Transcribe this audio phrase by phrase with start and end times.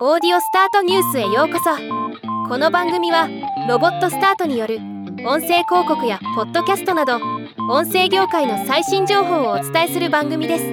[0.00, 1.70] オーディオスタートニュースへようこそ。
[2.48, 3.28] この番組は
[3.68, 4.78] ロボットスタートによる
[5.24, 7.20] 音声広告やポッドキャストなど
[7.70, 10.64] 音声業界の最新情報をお伝えする番組です。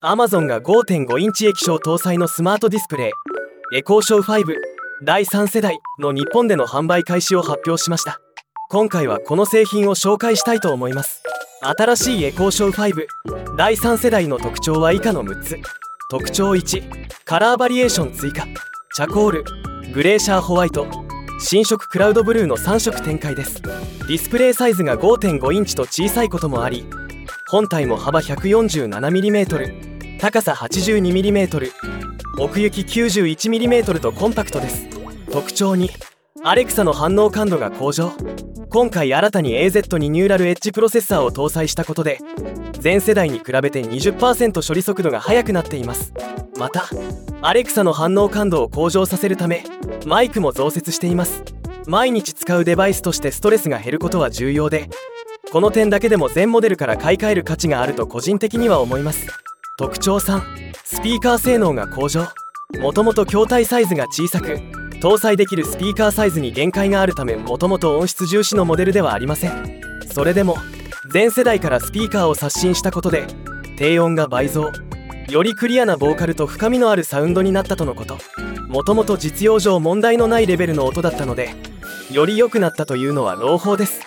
[0.00, 3.10] Amazon が5.5インチ液晶搭載のスマートディスプレ
[3.72, 4.54] イエコーショー5
[5.04, 8.20] 第3世代の日本での販売開始を発表しました。
[8.68, 11.24] 今回はこの製品を紹介したいと思います。
[11.62, 13.06] 新しいエコーショー5
[13.54, 15.58] 第3世代の特徴は以下の6つ。
[16.10, 16.82] 特徴1
[17.26, 18.46] カラーバリエーション追加。
[18.94, 19.44] チャコール。
[19.92, 20.86] グレーシャーホワイト。
[21.38, 23.60] 新色クラウドブルーの3色展開です。
[23.60, 26.86] ディスプレイサイズが5.5インチと小さいこともあり
[27.50, 31.70] 本体も幅 147mm 高さ 82mm
[32.38, 34.88] 奥行き 91mm とコンパクトです。
[35.30, 35.88] 特徴2
[36.42, 38.12] アレクサの反応感度が向上。
[38.70, 42.18] 今回新たに AZ にニューラルエッジプロセッサーを搭載したことで
[42.82, 46.14] 前世代に比べて20%処理速度が速くなっています。
[46.56, 46.84] また
[47.42, 49.64] アレクサの反応感度を向上させるため
[50.06, 51.42] マイクも増設しています。
[51.86, 54.88] 毎日使うデバイスとしてストレスが減ることは重要で
[55.50, 59.26] この点だけでも全モデルから買い替える価値があると個人的には思います。
[59.78, 60.40] 特徴3
[60.84, 62.28] スピーカー性能が向上。
[62.78, 69.80] もともと筐体サイズが小さく搭載できるスピーカーサイズに限界があるためもともと音質重視のモデルではありません。
[70.12, 70.56] それでも
[71.12, 73.26] 前世代からスピーカーを刷新したことで
[73.76, 74.70] 低音が倍増
[75.28, 78.18] よりクリアなボーカルと深みのあるサウンドになったとのこと。
[78.68, 81.50] もともと実用上問題のないレベルの音だったので
[82.12, 84.02] より良くなったというのは朗報です。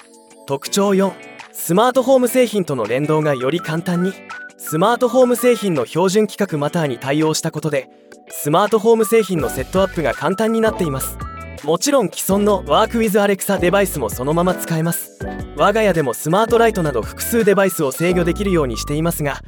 [0.46, 1.12] 特徴4
[1.52, 4.14] スマートホーム製品との連動がより簡単に
[4.58, 7.90] スマートホーム製品の標準規格マターに対応したことで
[8.36, 11.18] スマートホーム製品のセットアップが簡単になっています。
[11.64, 15.18] もちろん既存のワークウィズアレクサデバイスもそのまま使えます。
[15.56, 19.40] 我が家でもスマートライトなど複数デバイスを制御できるようにしていますが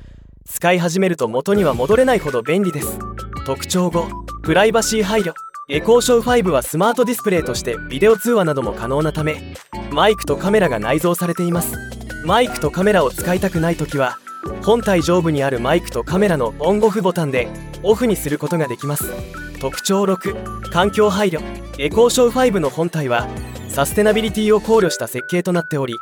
[0.45, 2.97] 使い始めると元には戻れないほど便利です。
[3.45, 5.33] 特徴5プライバシー配慮。
[5.67, 9.55] エコーショー5はスマートディスプレイとしてビデオ通話なども可能なため
[9.91, 11.73] マイクとカメラが内蔵されています。
[12.23, 14.19] マイクとカメラを使いたくない時は
[14.63, 17.47] 本体上部にあるマイクとカメラのオンオフボタンで
[17.83, 19.11] オフにすることができます。
[19.59, 21.41] 特徴6環境配慮。
[21.77, 23.27] エコーショー5の本体は
[23.67, 25.93] サステナビリティを考慮した設計となっており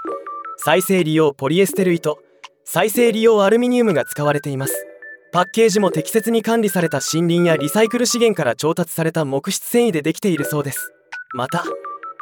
[0.58, 2.20] 再生利用ポリエステル糸
[2.64, 4.86] 再生利用アルミニウムが使われています。
[5.32, 10.94] パッケージも適切に管理された森林やリサイクル資源から調達された木質繊維でできているそうです。
[11.34, 11.64] また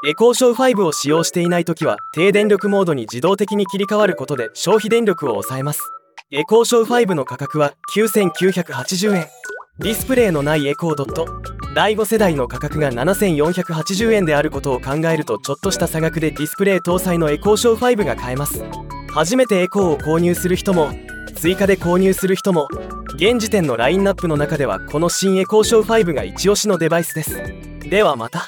[0.07, 5.81] エコーショー5を使用していない時は低電力モードに自動的に切り替わることで消費電力を抑えます。
[6.33, 9.27] エコーショー5の価格は9980円。
[9.79, 11.27] ディスプレイのないエコードット。
[11.75, 18.63] 第5世代の価格が7480円であることを考えるとちょっとした差額でディスプレイ搭載のエコーショー5が買えます。
[19.09, 20.91] 初めてエコーを購入する人も
[21.35, 22.69] 追加で購入する人も
[23.15, 27.43] 現時点のラインナップの中ではこの新エコーショー5が一押しのデバイスです。
[27.89, 28.47] ではまた。